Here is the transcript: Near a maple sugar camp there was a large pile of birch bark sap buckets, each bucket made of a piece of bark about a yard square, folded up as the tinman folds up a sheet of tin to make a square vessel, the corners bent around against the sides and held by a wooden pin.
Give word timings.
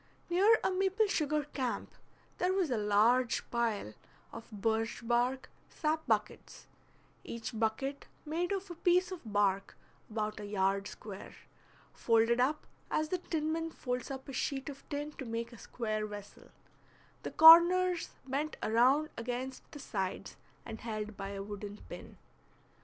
Near 0.31 0.57
a 0.63 0.71
maple 0.71 1.05
sugar 1.05 1.43
camp 1.43 1.91
there 2.39 2.53
was 2.53 2.71
a 2.71 2.77
large 2.79 3.47
pile 3.51 3.93
of 4.33 4.49
birch 4.49 5.07
bark 5.07 5.51
sap 5.69 6.07
buckets, 6.07 6.65
each 7.23 7.53
bucket 7.59 8.07
made 8.25 8.51
of 8.51 8.71
a 8.71 8.73
piece 8.73 9.11
of 9.11 9.21
bark 9.31 9.77
about 10.09 10.39
a 10.39 10.45
yard 10.47 10.87
square, 10.87 11.35
folded 11.93 12.39
up 12.39 12.65
as 12.89 13.09
the 13.09 13.19
tinman 13.19 13.69
folds 13.69 14.09
up 14.09 14.27
a 14.27 14.33
sheet 14.33 14.69
of 14.69 14.83
tin 14.89 15.11
to 15.19 15.23
make 15.25 15.53
a 15.53 15.59
square 15.59 16.07
vessel, 16.07 16.49
the 17.21 17.29
corners 17.29 18.09
bent 18.25 18.57
around 18.63 19.09
against 19.17 19.71
the 19.71 19.77
sides 19.77 20.35
and 20.65 20.81
held 20.81 21.15
by 21.15 21.29
a 21.29 21.43
wooden 21.43 21.77
pin. 21.89 22.17